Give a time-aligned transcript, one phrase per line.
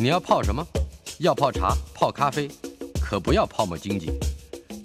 [0.00, 0.64] 你要泡什么？
[1.18, 2.48] 要泡茶、泡咖啡，
[3.00, 4.06] 可不要泡沫经济；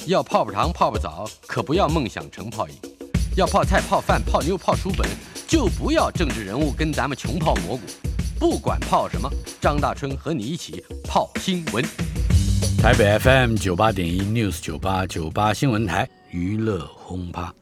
[0.08, 2.74] 要泡泡糖、泡泡澡，可不要梦想成泡影；
[3.38, 5.08] 要泡菜、泡饭、泡妞、泡书本，
[5.48, 7.84] 就不要政治人物跟咱们穷泡蘑菇。
[8.40, 9.30] 不管泡什么，
[9.62, 11.86] 张大春和你一起泡新闻。
[12.80, 17.54] 台北 FM 九八点一 News 九八九八新闻台娱乐轰趴，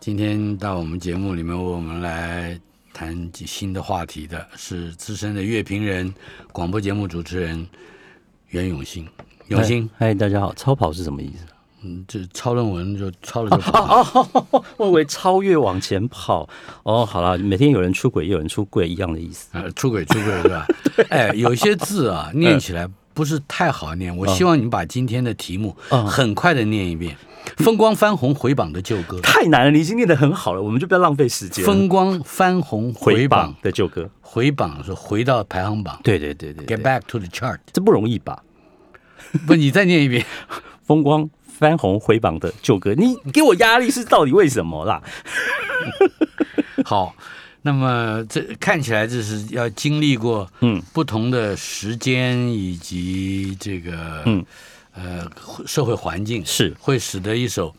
[0.00, 2.60] 今天到我们节目里面，我们来
[2.98, 6.12] 谈及新的话题的是资深的乐评人、
[6.50, 7.64] 广播节目主持人
[8.48, 9.06] 袁永新。
[9.46, 10.52] 永新，嗨，大家好。
[10.54, 11.46] 超跑是什么意思？
[11.84, 14.02] 嗯，这抄论文就抄了就跑。
[14.02, 16.48] 哦哦、我以为超越往前跑。
[16.82, 19.48] 哦，好了，每天有人出轨，也有人出柜，一样的意思。
[19.52, 20.66] 呃，出轨出轨是吧？
[21.10, 22.90] 哎，有些字啊， 念起来。
[23.18, 25.76] 不是太好念，我希望你把今天的题目
[26.06, 27.16] 很快的念一遍。
[27.56, 31.64] 风光翻红回榜的旧歌太难了，你已经念得很好了，我们就不要浪费时间。
[31.64, 35.98] 风光翻红回榜的旧歌，回榜是回到排行榜。
[36.04, 38.44] 对对对对，Get back to the chart，这不容易吧？
[39.48, 40.24] 不，你再念一遍。
[40.86, 45.02] 风光翻红回榜的旧歌，你给我压力是到底为什么啦？
[46.86, 47.16] 好。
[47.68, 50.82] 那么这看起来这是要经历过嗯。
[50.94, 54.44] 不同的时间以及这个嗯。
[54.94, 55.30] 呃
[55.66, 56.74] 社会环境是。
[56.80, 57.74] 会使得一首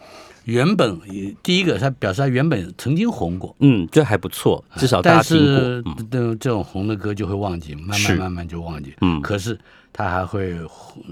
[0.50, 1.00] 原本
[1.44, 9.58] 第一个他表示他原本曾经红过嗯这还不错至少大家听过但是这这种红的歌就会忘记慢慢慢慢就忘记嗯可是。
[9.92, 10.56] 他还会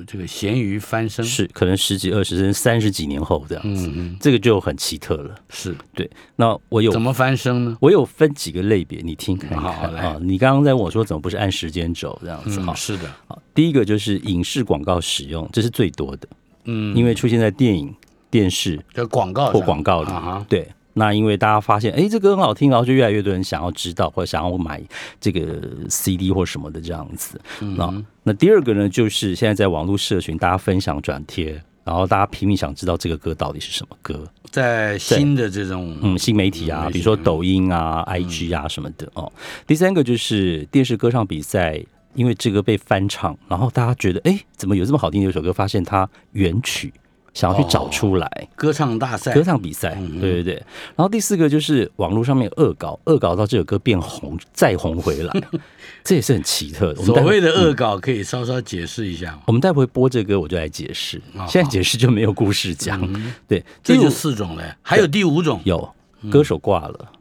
[0.05, 5.35] 这个咸鱼翻身，是可能十几、二十甚至三十几年后这样子，嗯嗯，这个就很奇特了。
[5.49, 6.09] 是对。
[6.35, 7.75] 那我有怎么翻身呢？
[7.81, 9.59] 我有分几个类别，你听看看。
[9.59, 10.17] 好，好来啊。
[10.21, 12.61] 你刚刚在问我说，怎么不是按时间走这样子？
[12.61, 13.11] 哈、嗯，是的。
[13.27, 16.27] 好，第一个就是影视广告使用，这是最多的。
[16.65, 17.93] 嗯，因为出现在电影、
[18.29, 20.67] 电视的广告或广告里，啊、对。
[20.93, 24.81] 那因为大家发现，哎，这歌很好听，然后就越来越多人想要知道或者想要买
[25.21, 27.39] 这个 CD 或什么的这样子。
[27.61, 34.27] 嗯、那那第二个呢，就是现在在网络社群，大家分享转贴，然后大家拼命想知道这个歌到底是什么歌。
[34.49, 39.31] 在新的这种嗯新媒体啊，比如说抖音啊、嗯、IG 啊什么的哦。
[39.67, 41.79] 第三个就是电视歌唱比赛，
[42.15, 45.53] 因为这个被翻唱，然后大家觉得，哎，怎么有这么好听的一首歌？
[45.53, 46.91] 发现它原曲。
[47.37, 50.53] 想要去找出来，哦、歌唱大赛、歌唱比赛，嗯、对对对。
[50.95, 55.41] 然后第四个就是网络上面恶搞，恶搞到这首歌变红，再红回来，
[56.03, 57.03] 这也是很奇特的。
[57.03, 59.43] 所谓的恶搞可以稍稍解释一下吗？
[59.45, 61.21] 我们待会播这歌，我就来解释。
[61.35, 62.99] 哦、现在解释就没有故事讲。
[63.03, 65.87] 嗯、对，这就四种嘞，还有第五种，有
[66.31, 67.11] 歌手挂了。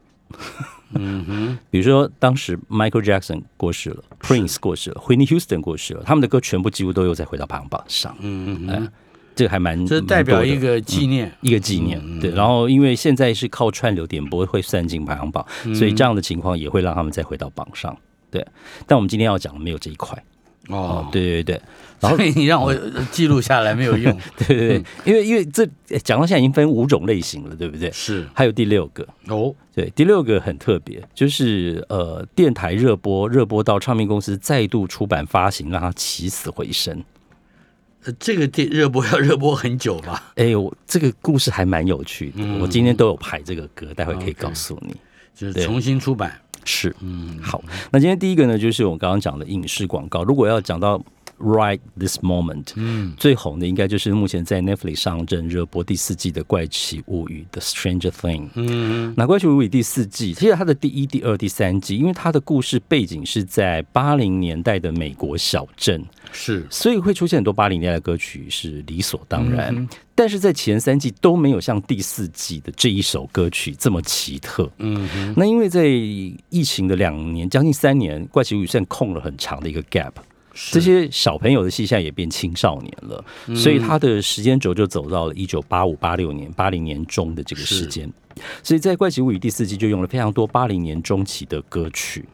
[0.94, 8.16] 嗯哼， 比如说当时 Michael Jackson 过世了，Prince 过世了，Whitney Houston 过世了，他们的歌全部几乎都又再回到排行榜上。
[8.20, 8.92] 嗯嗯嗯。
[9.36, 12.00] 这个还蛮，这代表一个纪念，嗯、一个纪念。
[12.02, 17.94] 嗯、对，然后因为现在是靠串流点播会算进排行榜，嗯、所以这样的情况也会让他们再回到榜上。
[18.30, 18.44] 对，
[18.86, 20.20] 但我们今天要讲的没有这一块。
[20.68, 21.60] 哦，对对对。
[22.00, 22.74] 然后你让我
[23.12, 24.12] 记录下来没有用。
[24.36, 25.64] 对对对，因为因为这
[26.02, 27.90] 讲到现在已经分五种类型了，对不对？
[27.92, 28.26] 是。
[28.34, 37.04] 还有第六个哦，对，第六个很特别，就是呃，电台热播，热播到唱片公司再度出版发行，让它起死回生。
[38.18, 40.32] 这个电热播要热播很久吧？
[40.36, 42.38] 哎呦，这个故事还蛮有趣的。
[42.38, 44.92] 嗯、我今天都有排这个歌，待会可以告诉你。
[44.92, 44.96] Okay,
[45.34, 47.62] 就是重新出版是，嗯，好。
[47.90, 50.24] 那今天第一个呢，就是我刚刚讲的影视广告。
[50.24, 51.02] 如果要讲到。
[51.38, 58.48] Right this moment，嗯，最红的应该就是目前在 Netflix 上正热播第四季的《怪奇物语》The Stranger Thing。
[58.54, 66.02] 嗯，那《怪奇物语》第四季，其实它的第一、第二、第三季，因为它的故事背景是在八零年代的美国小镇，
[66.32, 69.76] 是，所以会出现很多八零年代的歌曲是理所当然。
[69.76, 74.70] 嗯、但是在前三季都没有像第四季的这一首歌曲这么奇特。
[74.78, 80.12] 嗯哼，那因为在疫情的两年，将近三年，《怪奇物语》现在空了很长的一个 gap。
[80.72, 83.24] 这些小朋友的戏现在也变青少年了，
[83.54, 88.10] 所以他的时间轴就走到了一九八五、八六年、八零年中的这个时间。
[88.62, 92.24] 所以在《怪奇物语》第四季就用了非常多八零年中期的歌曲。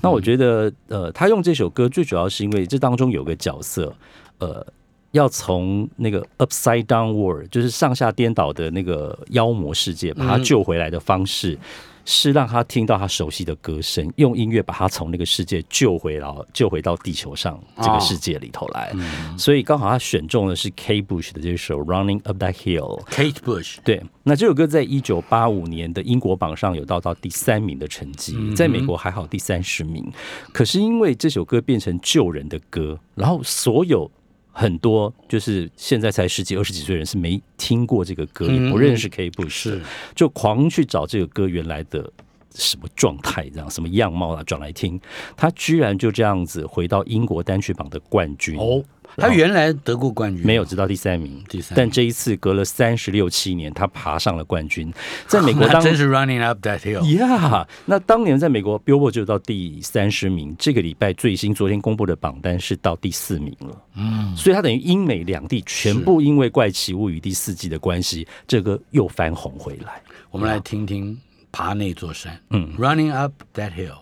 [0.00, 3.94] 那我觉得，呃，他用这首歌最主要是因为这当中有个角色，
[4.38, 4.64] 呃，
[5.12, 11.58] 要从那个 Upside Down World，就是上下颠倒的那个妖魔世界，把他救回来的方式。
[12.04, 18.90] 是让他听到他熟悉的歌声，用音乐把他从那个世界救回到救回到地球上这个世界里头来。
[18.94, 23.02] 哦嗯、所以刚好他选中的是 Kate Bush 的这首《Running Up That Hill》。
[23.06, 30.10] Kate Bush 对，那这首歌在一九八五年的英国榜上有到到第三名的成绩，在美国还好第三十名。
[30.52, 34.10] 可是因为这首歌变成救人的歌，然后所有。
[34.52, 39.80] 很多就是现在才十几二十几岁人是没听过这个歌，也不认识 Kate Bush，是
[40.14, 42.12] 就狂去找这个歌原来的
[42.54, 44.42] 什么状态，这样什么样貌啊？
[44.44, 45.00] 转来听，
[45.36, 48.84] 他居然就这样子回到英国单曲榜的冠军哦。
[49.16, 51.42] 他原来得过冠军，没有，直到第三名。
[51.48, 54.92] 第三，但这一次隔了三十六七年，他爬上了冠军。
[55.26, 57.04] 在美国 当，当真是 running up that hill。
[57.16, 60.54] 呀，那当年在美国 Billboard 就到第三十名。
[60.58, 63.82] 这个礼拜最新昨天公布的榜单是到第四名了。
[63.96, 70.00] 嗯，所以他等于英美两地全部因为《怪奇物语》第四季的关系，这个又翻红回来。
[70.30, 71.18] 我们来听听
[71.50, 72.38] 爬那座山。
[72.50, 73.98] 嗯，running up that hill。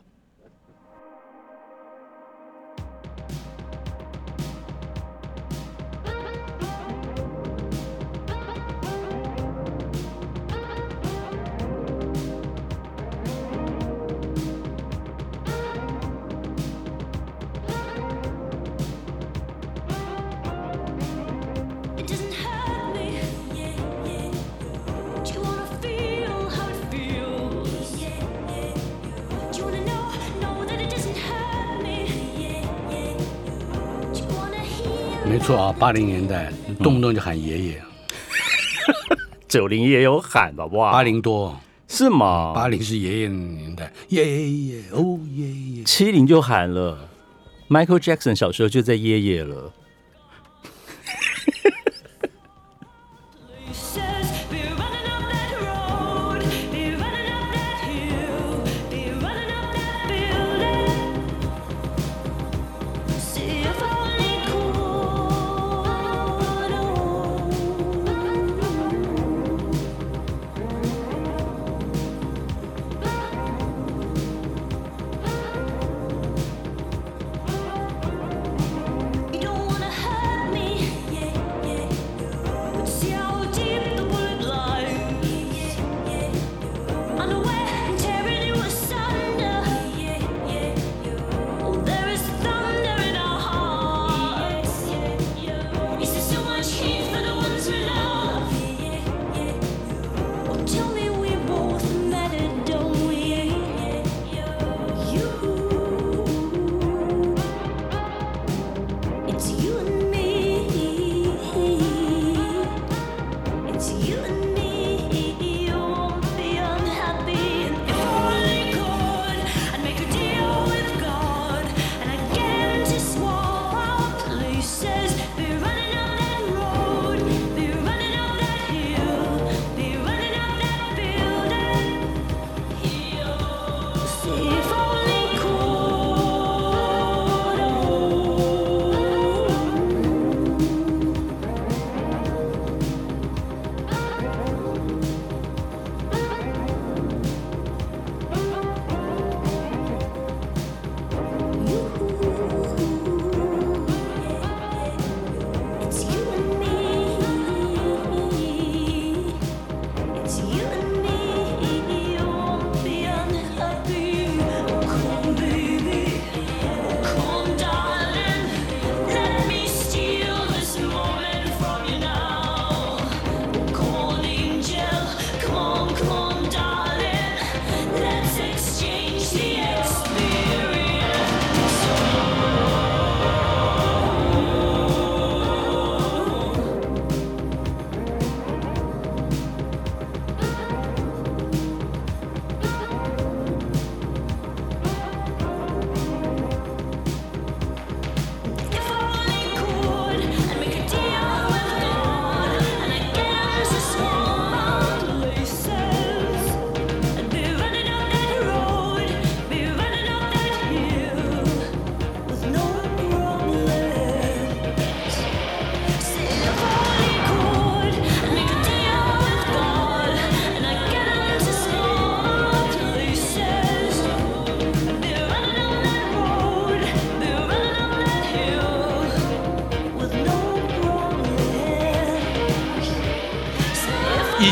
[35.51, 37.83] 没错啊，八零年代动不动就喊爷爷，
[39.49, 40.65] 九零也有喊吧？
[40.67, 41.59] 哇，八零多
[41.89, 42.53] 是吗？
[42.55, 46.97] 八零是爷爷的年代，爷爷哦爷爷，七零就喊了
[47.69, 49.73] ，Michael Jackson 小时候就在爷爷了。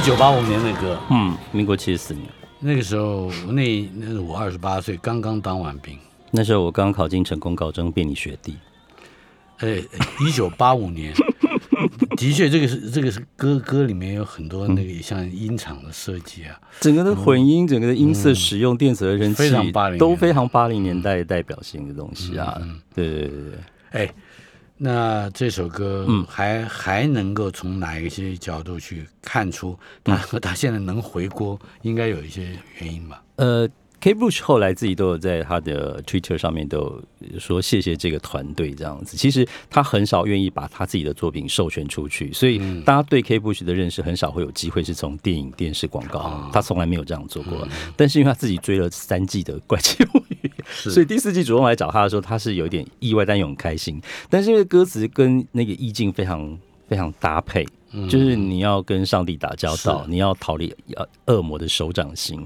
[0.09, 2.27] 九八五年的歌，嗯，民国七十四年，
[2.61, 5.99] 那个时候那那是我二十八岁，刚刚当完兵。
[6.31, 8.57] 那时候我刚考进成功高中，变你学弟。
[9.59, 9.83] 哎，
[10.27, 11.13] 一九八五年，
[12.17, 22.59] 的确，这个是这个是歌歌里面有很多那个像音场的设计啊，整个的混音，整个的音色使用，电子合成器非常八零，都非常八零年代代表性的东西啊。
[22.95, 23.59] 对对对对，
[23.91, 24.15] 哎。
[24.79, 33.23] 那这首歌还、嗯、还能够从哪一些角度去看出他和他现在能回锅，应该有一些原因吧？
[33.37, 33.69] 呃
[34.01, 39.17] ，Kate Bush 后来自己都有在他的 Twitter 上面都有说谢谢这个团队这样子。
[39.17, 47.67] 其实他很少愿意把他自己的作品授权出去，所以大家对 Kate Bush 的认识很少会有机会是从电影、电视、广告，他从来没有这样做过。
[47.97, 50.28] 但是因为他自己追了三季的《怪奇物语》，
[50.71, 54.01] 所以第四季主动来找他的时候，他是有一点意外，但又很开心。
[54.29, 56.59] 但是因为歌词跟那个意境非常
[56.89, 57.67] 非常搭配。
[58.07, 60.71] 就是你要跟上帝打交道，你要逃离
[61.25, 62.39] 恶魔的手掌心，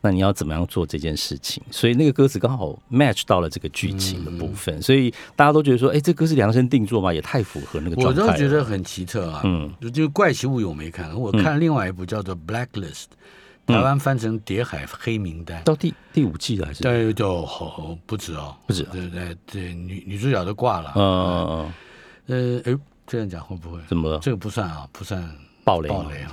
[0.00, 1.60] 那你要怎么样做这件事情？
[1.68, 8.22] 所以那个歌词刚好 match 到了这个剧情的部分，所以大家都觉得说，哎，这歌是量身定做嘛，也太符合那个状态。
[8.22, 12.92] 我都觉得很奇特啊，嗯，就怪奇物语我没看，我看另外一部叫做《Blacklist》，
[13.66, 16.82] 台湾翻成《谍海黑名单》，到第第五季了还是？
[16.82, 21.72] 对，就好不止哦，不止，对对对，女女主角都挂了，嗯嗯
[22.26, 22.78] 嗯，呃，哎。
[23.06, 23.78] 这样讲会不会？
[23.86, 24.18] 怎么了？
[24.20, 25.22] 这个不算啊，不算
[25.62, 25.90] 暴雷。
[25.90, 26.32] 暴雷啊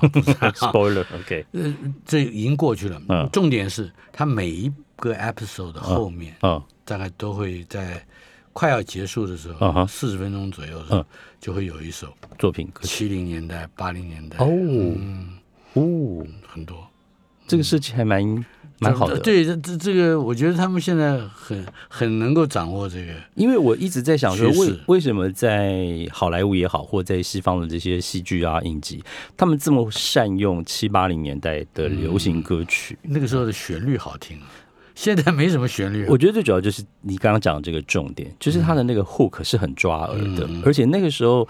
[0.55, 1.05] ，spoiler。
[1.19, 3.01] OK，呃，这已经过去了。
[3.09, 8.01] 嗯，重点是它每一个 episode 的后面，嗯，大概都会在
[8.53, 11.05] 快要结束的时候，四十分钟左右的时候，
[11.41, 12.07] 就会有一首
[12.39, 14.37] 作品，七零年代、八零年代。
[14.37, 14.47] 哦，
[15.73, 16.87] 哦，很多。
[17.51, 18.45] 这个设计还蛮。
[18.83, 29.03] 蛮好的，对，这这这个，我觉得他们现在很很能够掌握这个，因为我一直在想说，为为什么在好莱坞也好，或在西方的这些戏剧啊、影集，
[29.37, 32.97] 他们这么善用七八零年代的流行歌曲？
[33.03, 34.39] 嗯、那个时候的旋律好听，
[34.95, 36.07] 现在没什么旋律。
[36.07, 41.47] 我觉得最主要就是你刚刚讲的这个重点，就是他的那个 hook 是很抓耳的，嗯、而且那个时候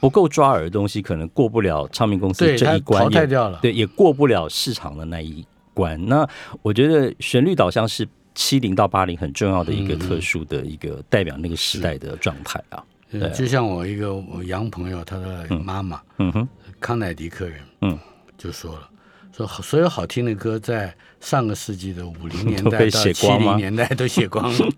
[0.00, 6.02] 不够抓耳的东西，可能过不了唱片公司这一关，淘汰掉了，对，也过不了市场的那一关。
[6.06, 6.26] 那
[6.62, 12.82] 我觉得旋律导向是七零到八零很重要的一个特殊的一个代表那个时代的状态啊。
[13.10, 17.98] 对，就像我一个我洋朋友，他的妈妈，嗯哼，康乃迪克人，嗯，
[18.38, 18.88] 就说了，
[19.36, 24.68] 说所有好听的歌在上个世纪的五零年代 到七零年代都写光了。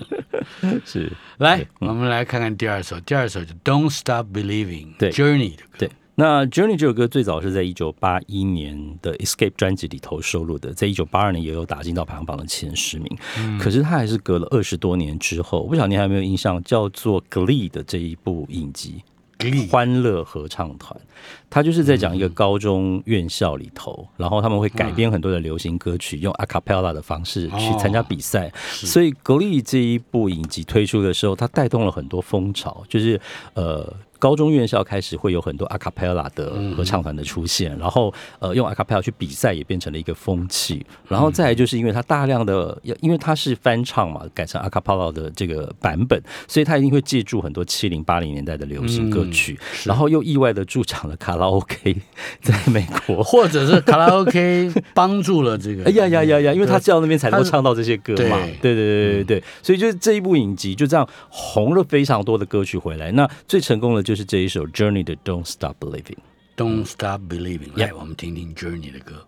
[0.84, 5.78] 是，来，我们来看看第二首，第二首就 Don't Stop Believing，对，Journey 的歌。
[5.78, 5.90] 对。
[6.20, 13.18] 那《Journey》这首歌最早是在一九八一年的《Escape》专辑里头收录的，在一九八二年也有打进到排行榜的前十名。
[13.38, 19.04] 嗯、可是它还是隔了二十多年之后，我不晓得你还有没有印象，叫做《Glee》的这一部影集
[19.70, 21.00] 《欢乐合唱团》，
[21.50, 28.52] 它就是在讲一个高中院校里头，然后他们会改编很多的流行歌曲，用 a cappella 的方式去参加比赛。
[28.68, 33.20] 所以《Glee》这一部影集推出的时候，它带动了很多风潮，就是
[33.54, 33.92] 呃。
[34.20, 51.96] 高中院校开始会有很多 a cappella 的合唱团的出现，然后呃用 a cappella 去比赛也变成了一个风气，然后再来就是因为它大量的，因为它是翻唱嘛，改成 a cappella 的这个版本，所以它一定会借助很多七零八零年代的流行歌曲，然后又意外的助长了卡拉 OK
[52.42, 64.02] 在美国，或者是卡拉 OK 帮助了这个，哎呀呀呀呀，因为他到那边才能够唱到这些歌嘛，对对对对对，所以就是这一部影集就这样红了非常多的歌曲回来，那最成功的。
[64.08, 67.76] 就是这一首 Journey 的 Don't Stop Believing，Don't Stop Believing。
[67.76, 69.27] 来，我们听听 Journey 的歌。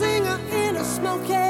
[0.00, 1.49] singer in a smoky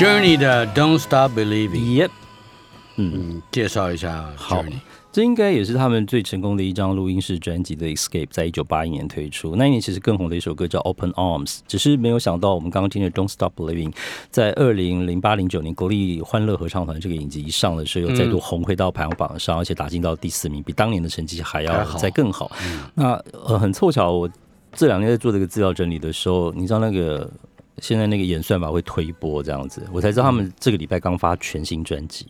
[0.00, 2.02] Journey 的 Don't Stop Believing。
[2.02, 2.08] Yep，
[2.96, 4.80] 嗯，介绍一下 Journey。
[5.12, 9.54] 这应该也是他们最成功的一张录音室专辑的 Escape，在一九八一年推出。
[9.56, 13.92] 那一年其实更红的一首歌叫 Open Arms，只是没有想到我们刚刚听的 Don't Stop Believing，
[14.30, 22.50] 在二零零八零九年国立欢乐合唱团这个影集一上的时候，又再度红回到排行榜上，而且打进到第四名，比当年的成绩还要再更好。
[22.94, 24.30] 那呃很凑巧，我
[24.72, 27.30] 这两天在做这个资料整理的时候，你知道那个
[27.80, 32.26] 现在那个演算法会推播这样子，我才知道他们这个礼拜刚发全新专辑。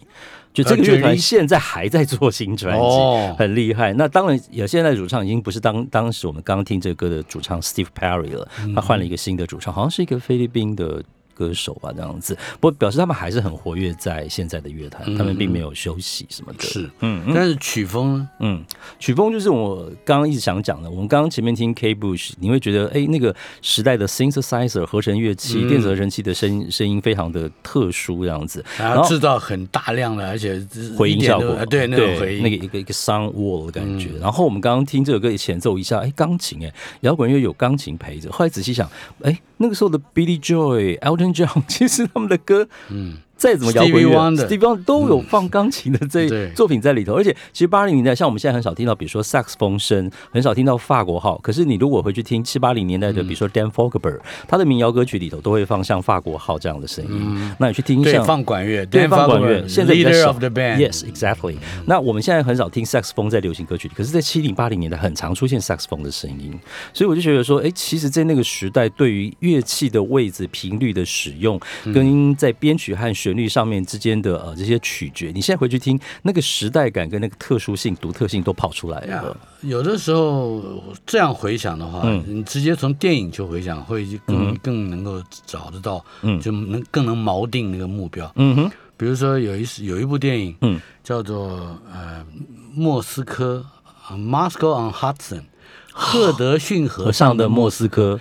[0.52, 3.92] 就这个乐团现在还在做新专辑，很厉害。
[3.92, 11.02] 那当然，也现在主唱已经不是当当时我们刚刚听这个歌的主唱 Steve Perry 了，他换了一个新的主唱，好像是一个菲律宾的。
[11.40, 16.62] 歌手啊，这样子，不过表示他们还是很活跃在现在的乐坛，他们并没有休息什么的。
[16.64, 18.28] 是，嗯，但是曲风呢？
[18.40, 18.62] 嗯，
[18.98, 20.90] 曲风就是我刚刚一直想讲的。
[20.90, 30.62] 我们刚刚前面听 Kate Bush，你会觉得，哎，那个时代的 synthesizer 合成乐器、电子合成器的声音声音非常的特殊，这样子，然后制造很大量的，而且
[30.98, 34.10] 回音效果，对，那个回音，那个一个一个 sound wall 的感觉。
[34.20, 38.30] 然后我们刚刚听这首歌前奏一下，哎，钢琴，哎，摇滚乐有钢琴陪着。
[38.30, 38.90] 后来仔细想，
[39.22, 42.06] 哎，那个时候的 Billy Joy、Elton John，其实。
[42.12, 43.18] 他们的歌，嗯。
[43.40, 51.38] 再怎么摇滚乐，Stevie Wonder 都有放钢琴的这作品在里头，而且其实八零年代，像我们现在很少听到，比如说萨克斯风声，很少听到法国号。
[51.38, 57.54] 可是你如果回去听七八零年代的，比如说 Dan Fogelberg，他的民谣歌曲里头都会放像法国号这样的声音。
[57.58, 60.36] 那你去听像放管乐，对，放管乐，现在比较少。
[60.50, 61.56] Yes, exactly。
[61.86, 66.52] 那我们现在很少听萨克斯风在流行歌曲里，可是，在七零八零年代很常出现萨克斯风的声音。
[66.92, 71.58] 所以我就觉得说，哎，其实，在那个时代，对于乐器的位置、频率的使用，
[71.94, 74.10] 跟在编曲和旋律上面之间。
[74.20, 79.34] 的呃这些曲诀，你现在回去听，那个时代感跟那个特殊性、独特性都跑出来了。
[79.62, 80.62] 有的时候
[81.06, 88.30] 这样回想的话，嗯、你直接从电影去回想，会更更能够找得到，嗯，就能更能锚定那个目标。
[88.34, 92.26] 嗯哼，比如说有一有一部电影，嗯，叫做呃
[92.74, 93.64] 莫斯科
[94.10, 95.44] ，Moscow on Hudson，
[95.92, 98.20] 赫德逊河上的莫斯科。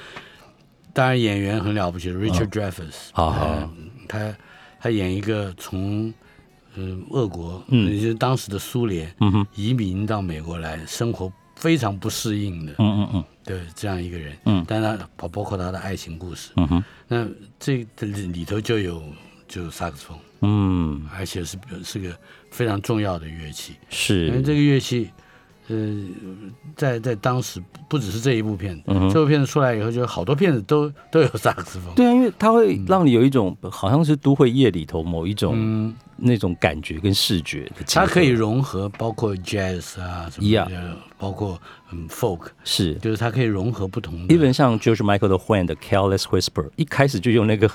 [0.94, 3.70] 当然演员很了不起，Richard Dreyfuss，啊，
[4.08, 4.34] 他。
[4.80, 6.14] 他演一个从，
[6.76, 17.28] 嗯，俄国，嗯，也就是当时的苏联，嗯哼，移民到美国来生活非常不适应的，嗯嗯嗯，对，这样一个人，嗯，但他包包括他的爱情故事，嗯哼，那
[17.60, 19.04] 这里头就有
[19.48, 22.18] 就有萨克斯风，嗯，而且是是个
[22.52, 25.10] 非常重要的乐器，是，因为这个乐器。
[25.70, 26.06] 呃，
[26.76, 31.94] 在在当时不只是这一部片子，嗯、这部片子出来以后，就好多片子都都有萨克斯风。
[31.96, 37.72] 对啊，因为它会让你有一种、嗯、好像是都会夜里头某一种、嗯、那种感觉跟视觉。
[37.88, 44.28] 它可以融合包括 jazz 啊什么的，yeah, 包括嗯 folk，是，就是它可以融合不同的。
[44.34, 47.70] 基本像 George Michael 的 Wham 的 Careless Whisper，一开始就用那个。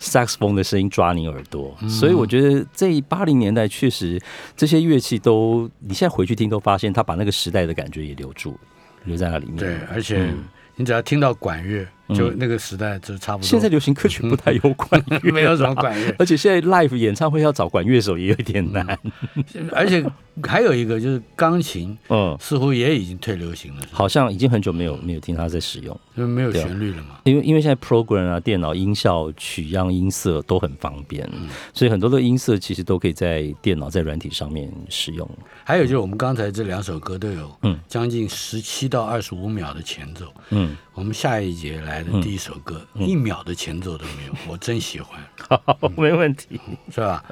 [0.00, 4.20] 萨克斯风的声音抓你耳朵，嗯、所以我觉得这八零年代确实
[4.56, 8.58] 这些乐器都，你现在回去听都发现，他把那个时代的感觉也留住，
[9.04, 9.56] 留在那里面。
[9.56, 10.32] 对，而且
[10.74, 11.86] 你只要听到管乐。
[12.14, 13.46] 就那个时代就差不多。
[13.46, 18.98] 现在流行歌曲不太有管乐， 没有什么管乐， 而且现在 live 演唱会要找管乐手也有点难。
[19.72, 20.04] 而且
[20.44, 27.18] 还有一个就是钢琴，嗯，似乎也已经退流行了，好像已经很久没有没有听他在使用，因为没有旋律了嘛。
[27.24, 31.28] 因为因为现在 program 啊、电脑音效、取样、音色都很方便，
[31.74, 35.28] 所以很多的音色其实都可以在电脑在软体上面使用。
[35.64, 40.76] 还有就是我们刚才这两首歌都有，嗯，将近十七到二十五秒的前奏，嗯。
[40.92, 45.20] 我们下一节来的第一首歌，嗯、一秒的前奏都没有，我真喜欢。
[45.48, 46.60] 好，没问题，
[46.92, 47.24] 是吧？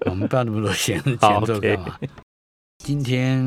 [0.00, 1.98] 我们不要那么多弦前奏干嘛、
[2.78, 3.38] 今天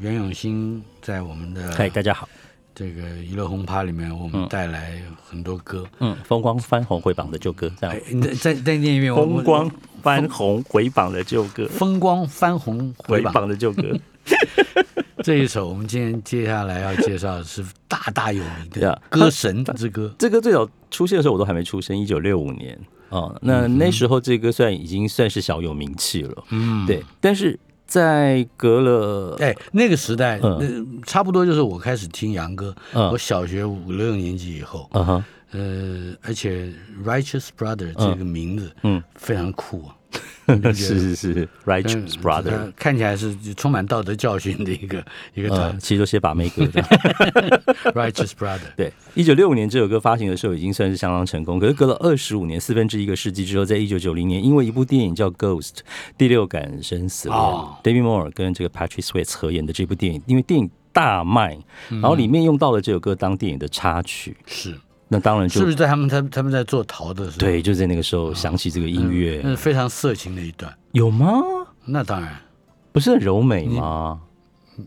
[0.00, 2.28] 袁永新在我们的嗨，大家好，
[2.74, 7.96] 这个娱乐轰趴里面，我们带来很多歌，嗯，风光翻红回榜的旧歌，这样。
[8.10, 9.70] 你再再念一遍，风光
[10.02, 13.98] 翻红回榜的旧歌，风光翻红回榜的旧歌。
[15.24, 20.14] 这一首我们今天接下来要介绍的是大大有名的歌神之歌。
[20.18, 22.78] 这歌最早出现的时候我都还没出生，一九六五年
[23.08, 23.36] 哦。
[23.42, 27.02] 那那时候这歌算已经算是小有名气了，嗯，对。
[27.20, 36.72] 但是在隔了哎那个时代，嗯，差不多就是我开始听洋歌，我小学五六年级以后，嗯哼，呃，而且
[37.04, 39.96] Righteous Brother 这个名字，嗯，非常酷啊。
[40.72, 46.82] 是是是，Righteous Brother，看起来是充满道德教训的一个一个团，其实都写把妹歌的。
[47.92, 55.68] Righteous Brother，对，一九六五年这首歌发行的时候已经算是相当成功，可是隔了二十五年，四分之一个世纪之后，在一九九零年，因为一部电影叫《Ghost》
[56.16, 57.38] 第六感生死恋
[57.82, 61.58] ，David Moore 跟这个 Patrick Swayze 合演的这部电影，因为电影大卖，
[61.90, 64.74] 然后里面用到了这首歌当电影的插曲，是。
[65.08, 67.38] 那当然就，是不是在他们他他们在做陶的时候？
[67.38, 71.42] 对，就在那个时候想起这个音乐，那是非常色情的一段，有吗？
[71.86, 72.38] 那当然，
[72.92, 74.20] 不是很柔美吗？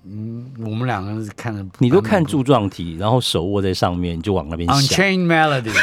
[0.06, 4.78] 嗯，我们两个人看着，你都看柱状体，然后手握在上面，就往那边想。
[4.78, 5.74] Unchained Melody，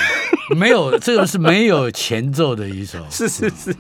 [0.57, 3.77] 没有，这个是没有前奏的一首，是 是是。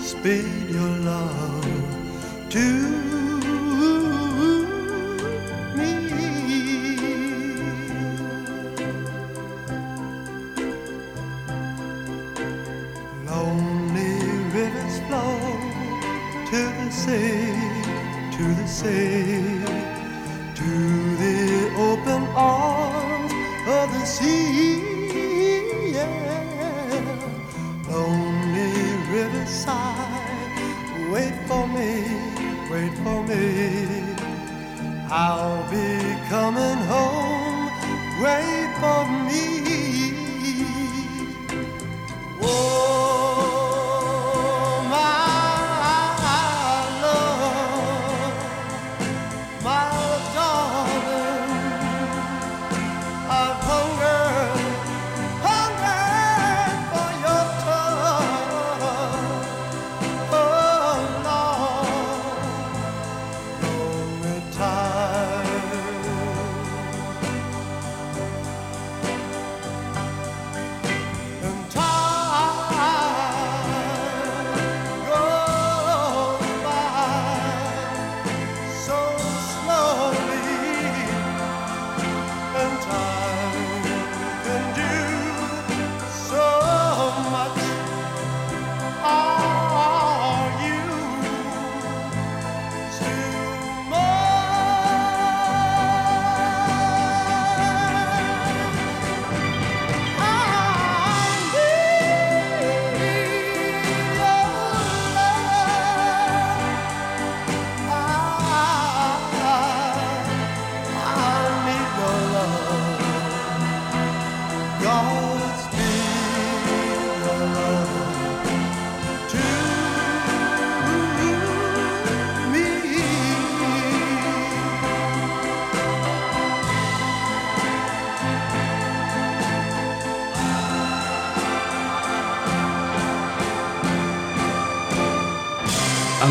[0.00, 3.33] spin your love to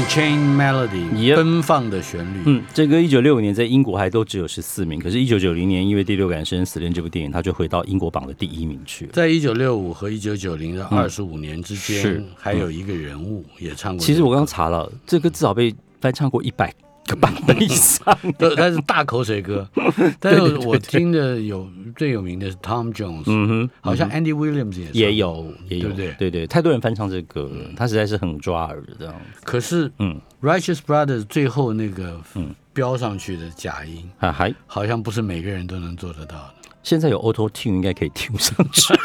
[0.08, 2.42] Chain Melody，奔放的旋律。
[2.46, 9.12] 嗯，这歌一九六五年在英国还都只有十四名，可是，一九九零年因为《第六感生死恋》这部电影，他就回到英国榜的第一名去了。
[9.14, 14.06] 在一九六五和一九九零的二十五年之间，是还有一个人物也唱过。
[14.06, 16.72] 其实我刚刚查了，这个至少被翻唱过一百
[17.14, 18.18] 个版本以上，
[18.58, 19.68] 他是大口水歌。
[20.20, 26.16] 但是我听的有最有名的是 Tom Jones，嗯哼，好像 Andy Williams 也也有，也有，对不对？
[26.18, 29.14] 对对，太多人翻唱这歌，他实在是很抓耳的这样。
[29.44, 32.54] 可是，嗯，Righteous Brothers 最后那个嗯。
[32.76, 36.54] 标上去的假音，还好像不是每个人都能做得到的。
[36.84, 38.94] 现在有 Auto Tune 应该可以听上去。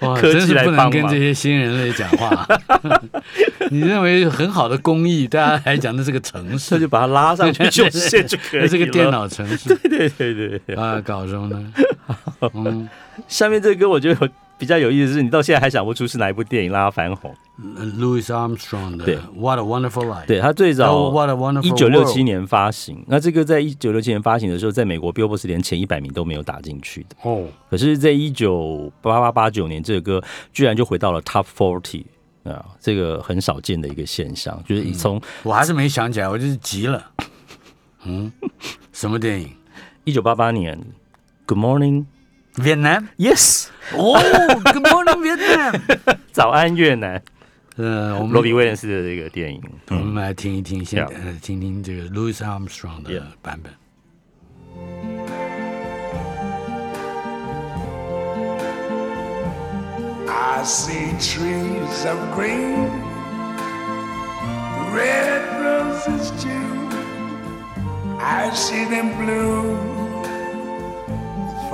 [0.00, 2.46] 哇，真是不能跟这些新人类讲话。
[3.70, 8.68] 你认为很好的工艺，大家还讲的是个城市，那，就把它拉上去就是 就可以了。
[8.68, 11.72] 这个电脑城市，对对对对啊，搞什么呢？
[12.54, 12.88] 嗯，
[13.26, 17.32] 下面这个歌我觉得有比较有意思的是，你到现在还想不出是哪一部电影让他翻红。
[17.58, 21.12] Louis Armstrong 的《What a Wonderful Life》，对，他最早
[21.62, 23.04] 一九六七年发行。
[23.06, 27.16] 那这个在一九六七年发行的时候，在美国 Billboard 连前一百名都没有打进去的。
[27.22, 32.04] 哦，可是，在一九八八八九年，这个歌居然就回到了 Top Forty
[32.44, 34.62] 啊，这个很少见的一个现象。
[34.66, 37.10] 就是从、嗯、我还是没想起来，我就是急了。
[38.04, 38.30] 嗯，
[38.92, 39.50] 什么电影？
[40.04, 40.78] 一九八八年
[41.46, 42.02] 《Good Morning》。
[42.63, 44.19] 越南，Yes，哦，
[44.63, 45.81] Good morning，越南，
[46.31, 47.21] 早安越南。
[47.75, 51.03] 呃，我们罗比威廉斯的这个电影，我们来听一听，先
[51.41, 53.73] 听听这个 Louis Armstrong 的版本。
[60.29, 62.89] I see trees of green,
[64.93, 66.89] red roses too.
[68.19, 69.75] I see them blue.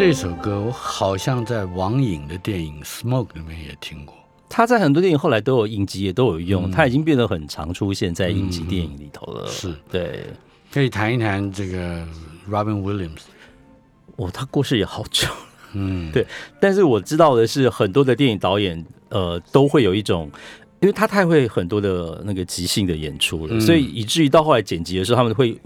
[0.00, 4.14] 这首歌我好像在王影的电影《Smoke》里面也听过。
[4.48, 6.70] 他在很多电影后来都有影集，也都有用。
[6.70, 9.46] 他已经变得很常出现在影集电影里头了。
[9.48, 10.24] 是对，
[10.72, 12.02] 可以谈一谈这个
[12.48, 13.24] Robin Williams。
[14.16, 15.28] 哦，他过世也好久。
[15.74, 16.26] 嗯， 对。
[16.58, 20.30] 但是我知道的是，很多的电影导演呃都会有一种，
[20.80, 25.60] 因为他太会很多的那个即兴的演出了，所以以至于到后来剪辑的时候，他们会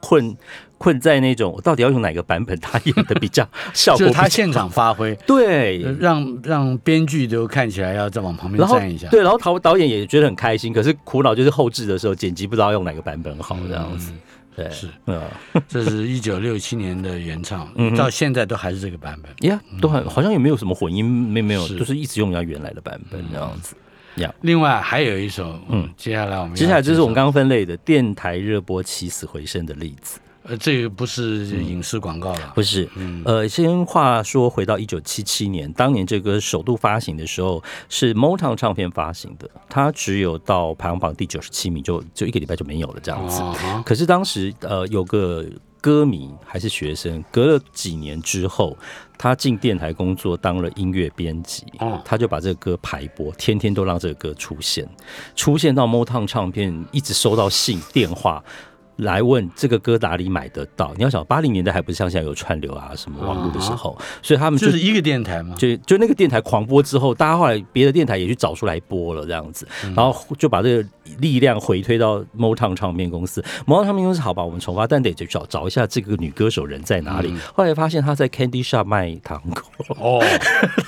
[0.00, 0.36] 困。
[0.80, 2.56] 困在那种，我到底要用哪个版本？
[2.60, 14.12] 他演的比较 效果，他现场发挥，对，让让编剧都看起来要再往旁边站一下，对，然后导导演也觉得很开心，可是苦恼就是后置的时候剪辑不知道用哪个版本好，这样子，
[14.54, 15.20] 对，是，嗯，
[15.66, 23.74] 这是一九六七年的原唱，到现在都还是这个版本，呀，都很好像也没有什么混音，没没有，就是一直用人家原来的版本这样子，
[24.18, 30.20] 呀，另外还有一首，嗯，接下来我们接下来就是我们刚刚分类的电台热播起死回生的例子。
[30.44, 32.88] 呃，这个不是影视广告了，嗯，不是。
[32.96, 43.42] 嗯，呃，先话说回到一九七七年，当年这个首度发行的时候是 Motown 唱片发行的，它只有到排行榜第九十七名，就就一个礼拜就没有了这样子。
[43.42, 45.44] 哦，可是当时呃有个
[45.80, 48.76] 歌迷还是学生，隔了几年之后，
[49.16, 54.88] 他进电台工作当了音乐编辑，哦，他就把这个歌排播，天天都让这个歌出现，
[55.34, 58.42] 出现到 Motown 唱片，一直收到信电话。
[58.98, 60.92] 来问这个歌哪里买得到？
[60.96, 73.40] 你要想八零年代还不是像现在有串流啊什么网络的时候，啊、所以他们就，就是一个电台嘛，就就那个电台狂播之后，大家后来别的电台也去找出来播了这样子，然后就把这个力量回推到 Motown 唱片公司。
[73.66, 77.28] Motown 唱片公司好吧，我们重发，但得去找找一下这个女歌手人在哪里。
[77.30, 80.24] 嗯、后来发现她在 Candy Shop 卖糖果哦，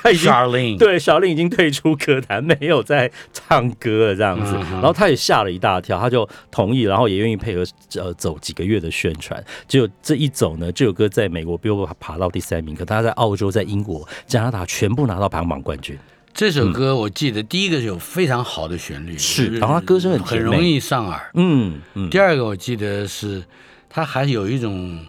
[0.02, 7.64] 她已经对 Charlene 已经退出歌坛，没有在唱歌了这样子，然后她也吓了一大跳，她就同意，然后也愿意配合。
[8.00, 15.98] 呃，走几个月的宣传，只有这一走呢，这首歌在美国 Billboard 爬到第三名，可他在澳洲、在英国、加拿大全部拿到排行榜冠军。
[16.32, 21.30] 这首歌我记得，第一个有非常好的旋律，是，然后他歌声很很容易上耳。
[21.34, 22.08] 嗯嗯。
[22.08, 23.42] 第二个我记得是，
[23.88, 25.04] 他还有一种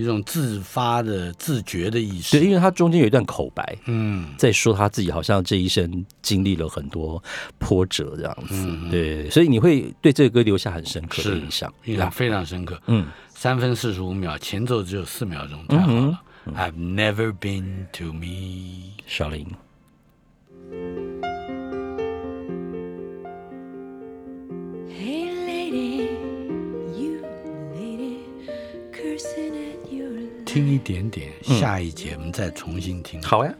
[0.00, 2.38] 一种自发的自觉的意识。
[2.38, 7.22] 对，因为他中间有一段口白，嗯，在说他自己好像这一生经历了很多
[7.58, 8.54] 波折这样子。
[8.54, 12.80] 嗯、对，所以你会对这个歌留下很深刻的印象，印象非常深刻。
[12.86, 16.20] 嗯，三分四十五秒，前奏只有四秒钟，太好了。
[16.46, 19.46] 嗯、I've never been to me，小林。
[30.52, 33.22] 听一点点，下一节我们再重新听。
[33.22, 33.54] 好呀。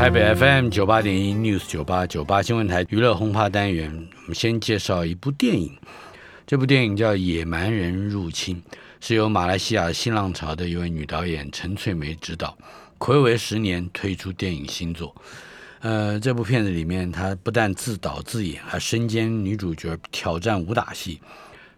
[0.00, 5.76] 台北 FM 九八点一 News 九八九八新闻台娱乐轰趴单元，我们先介绍一部电影。
[6.46, 8.56] 这部电影叫《野蛮人入侵》，
[8.98, 12.56] 是由马来西亚新浪潮的一位女导演陈翠梅执导，
[12.98, 15.14] 暌违十年推出电影新作。
[15.80, 21.20] 呃，这部片子里面，她不但自导自演，还身兼女主角，挑战武打戏，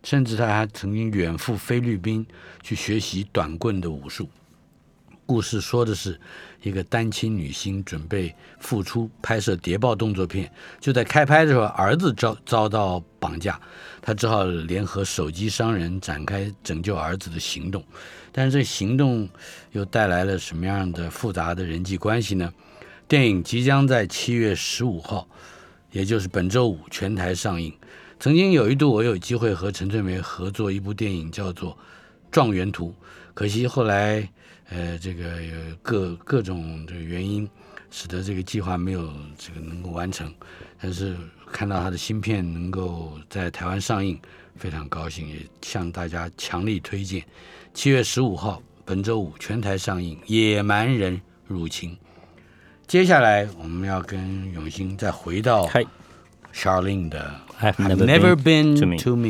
[0.05, 2.25] 甚至她还曾经远赴菲律宾
[2.63, 4.31] 去学习短棍的武术。
[5.33, 6.21] 故事说的是，
[6.61, 13.59] 一个单亲女星准备复出拍摄谍报动作片，就在开拍的时候，儿子遭遭到绑架，
[14.03, 17.83] 她只好联合手机商人展开拯救儿子的行动。
[18.31, 19.27] 但是这行动
[19.71, 22.53] 又带来了什么样的复杂的人际关系呢？
[23.09, 25.27] 电影即将在七月十五号，
[25.92, 27.73] 也就是本周五全台上映。
[28.21, 31.73] 曾经有一度我有机会和陈翠梅合作一部电影，叫做
[32.31, 32.88] 《状元图》，
[33.33, 34.29] 可惜后来。
[34.75, 37.47] 呃，这个有各各种的原因，
[37.91, 40.33] 使得这个计划没有这个能够完成。
[40.81, 41.15] 但是
[41.53, 44.19] 看到他的新片能够在台湾上映，
[44.57, 47.23] 非常高兴，也向大家强力推荐。
[47.75, 51.91] 七月十五号，本周五全台上映《野蛮人入侵》。
[52.87, 55.69] 接下来我们要跟永兴再回到
[56.55, 57.35] Charlene 的
[57.73, 59.27] 《I've Never Been to Me》。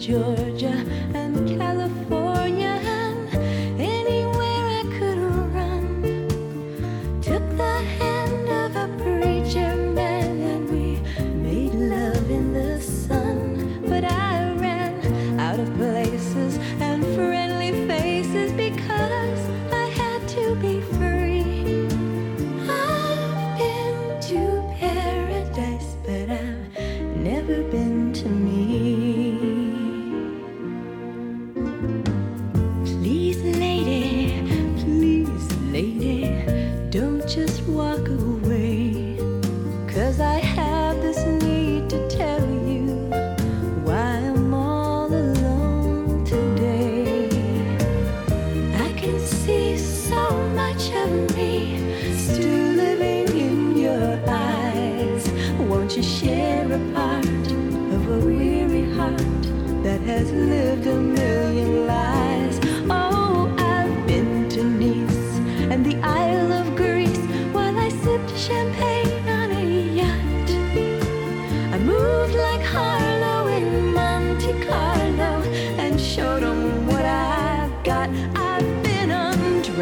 [0.00, 0.79] Georgia.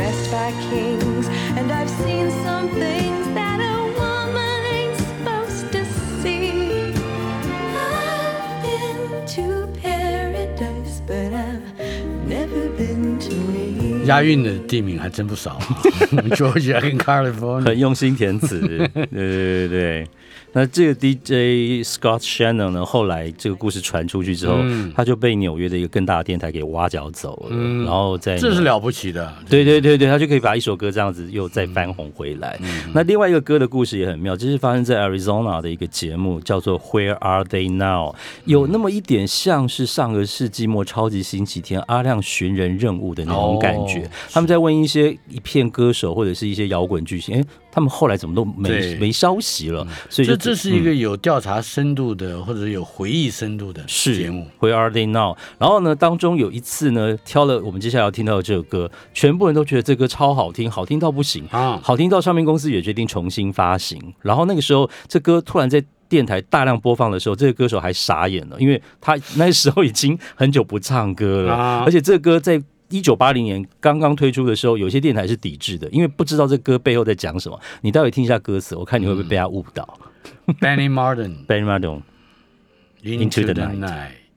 [0.09, 3.28] caressed by kings, and I've seen some things.
[14.09, 15.59] 押韵的地名还真不少，
[16.33, 20.09] Georgia 跟 California 很用心填词，对对对对。
[20.51, 22.85] 那这个 DJ Scott Shannon 呢？
[22.85, 27.49] 后来这个故事传出去之后，嗯、他就被纽约的一个更大的电台给挖角走了。
[27.51, 32.59] 嗯、然后在这是了不起的，对对对对，他就可以把一首歌这样子又再翻红回来。
[32.63, 38.15] 嗯、那另外一个歌的故事也很妙，就是发生在 Arizona 的一个节目，叫做 Where Are They Now？
[38.47, 43.98] 有那么一点像是上个世纪末超级星期天阿亮寻人任务的那种感觉。
[44.01, 44.11] 觉。
[44.33, 49.87] 他们在问一些一片歌手或者是一些摇滚巨星，哎，他们后来怎么都没没消息了？
[50.09, 54.47] 所以这这是一个有调查深度的，或者有回忆深度的节目。
[54.61, 55.37] Where are they now？
[55.59, 64.15] 然后呢，当中有一次呢，挑了我们接下来要听到的这首歌，全部人都觉得这歌超好听，好听到不行啊，好听到唱片公司也决定重新发行。
[64.23, 77.61] 然后那个时候，这歌突然在电台大量播放的时候，这个歌手还傻眼了，因为他那时候已经很久不唱歌了，啊、而且这个歌在一九八零年刚刚推出的时候，有些电台是抵制的，因为不知道这歌背后在讲什么。
[77.83, 79.99] 你待会听一下歌词，我看你会不会被他误导。
[80.61, 84.28] Benny Martin，Benny Martin，Into the Night。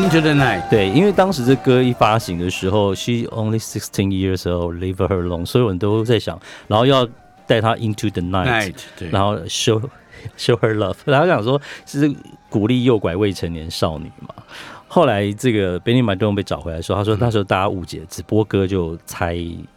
[0.00, 7.06] Into the night，对，因为当时这歌一发行的时候，She only sixteen years old，leave her alone，所有人都在想，然后要
[7.46, 9.80] 带她 Into the night，, night 然后 show
[10.38, 12.10] show her love，然后想说是
[12.48, 14.34] 鼓励诱拐未成年少女嘛。
[14.88, 19.36] 后来这个 Benny Madonna 被找回来的时候，他说那时候大家误解，只播歌就猜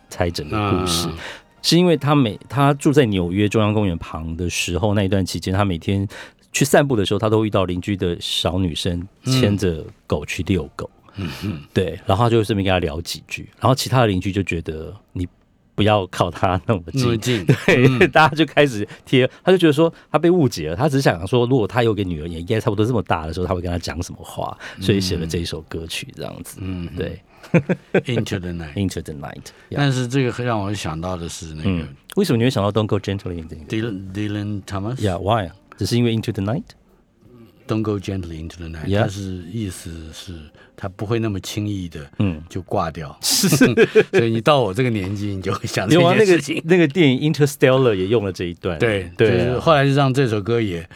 [0.09, 1.17] 猜整个故事，嗯、
[1.61, 6.07] 是因为他每他住在纽约中央公园旁的时候，那一段期间他每天。
[6.53, 15.27] 去散步的时候，他都遇到邻居的小女生牵着狗去遛狗，嗯嗯，对，然后他就顺便跟他聊几句，然后其他的邻居就觉得你
[15.75, 27.19] 不要靠他那么近，近对，嗯、大家就开始贴，他就觉得说他被误解了，他只是想说，如果他有个女儿也应该差不多这么大的时候，他会跟他讲什么话，所以写了这一首歌曲这样子，嗯，对，
[28.05, 35.49] Into the night，Into the night，但是这个让我想到的是那个，嗯、为什么你会想到 Don't go gently？Dylan Dylan Thomas，Yeah，Why？
[35.77, 39.09] 只是因为 Into the Night，Don't go gently into the night，它 Yeah.
[39.09, 40.33] 是意思是
[40.75, 43.17] 它不会那么轻易的，嗯，就挂掉。
[43.21, 43.47] 是，
[44.11, 46.55] 所以你到我这个年纪，你就会想这 件事情。
[46.57, 50.87] 那个那个电影 Interstellar 也用了这一段，对对，就是后来就让这首歌也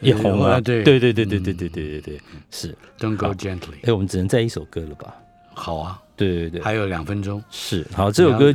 [0.00, 0.60] 也红了。
[0.60, 2.20] 对对对对对对对对对对，
[2.50, 3.76] 是 Don't go gently。
[3.82, 5.14] 哎，我们只能再一首歌了吧？
[5.54, 7.42] 好啊，对对对，还有两分钟。
[7.50, 8.54] 是，好，这首歌。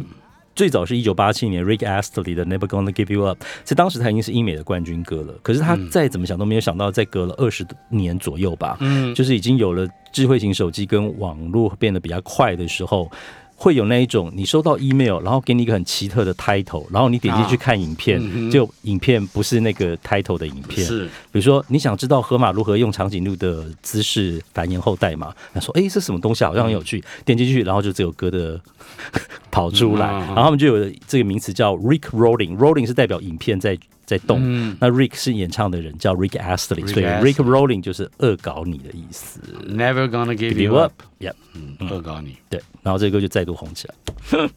[0.55, 5.33] 最早是一九八七年 Rick Astley 的 Never Gonna Give You Up，在当时他已经是英美的冠军歌了。
[5.43, 13.11] 可是他再怎么想都没有想到，再隔了二十年左右吧，嗯，就是已经有了智慧型手机跟网络变得比较快的时候。
[13.57, 20.85] 会有那一种，你收到 email，然后给你一个很奇特的 title，然后你点进去看影片，啊嗯、就影片不是那个 title 的影片。
[20.85, 25.33] 是，比如说你想知道河马如何用长颈鹿的姿势繁衍后代嘛？
[25.53, 26.99] 他说：“哎，这什么东西好像很有趣。
[26.99, 28.59] 嗯”点进去，然后就这首歌的
[29.49, 33.77] 跑出来，嗯啊、然后他们就有这个名词叫 Rick Rolling，Rolling 是代表影片在。
[34.05, 39.39] 在动，嗯、那 Rick 是演唱的人，叫 Rick Astley，Rick 所以 Rick Rolling 就是恶搞你的意思。
[39.67, 42.37] Never gonna give you up，Yep，嗯，恶搞你。
[42.49, 44.49] 对，然后这个歌就再度红起来。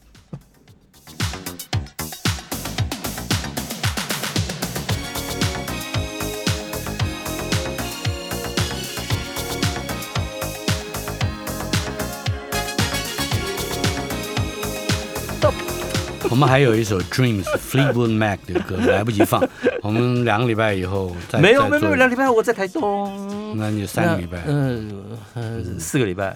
[16.29, 19.41] 我们还有一首 Dreams Fleetwood Mac 的歌来不及放，
[19.81, 25.79] 我们两个礼拜以后再没有没有没有两个礼拜我在台东，那你三个礼拜，嗯嗯。
[25.79, 26.35] 四个礼拜，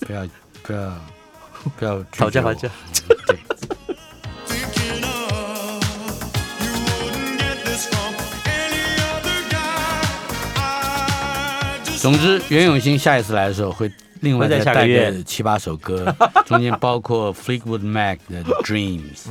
[0.00, 0.26] 不要
[0.62, 0.92] 不要
[1.78, 2.68] 不要讨价还价，
[12.06, 13.90] 总之，袁永新下一次来的时候会。
[14.20, 16.14] 另外再带个七八首歌，
[16.46, 19.26] 中间包括 Fleetwood Mac 的 Dreams。